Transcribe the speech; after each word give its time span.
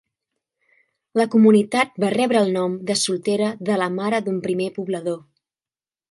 La 1.19 1.25
comunitat 1.33 1.91
va 2.03 2.09
rebre 2.15 2.41
el 2.45 2.49
nom 2.55 2.77
de 2.91 2.95
soltera 3.01 3.49
de 3.69 3.75
la 3.83 3.89
mare 4.01 4.23
d'un 4.29 4.41
primer 4.47 4.71
poblador. 4.79 5.21